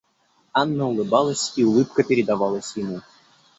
[0.51, 3.01] Анна улыбалась, и улыбка передавалась ему.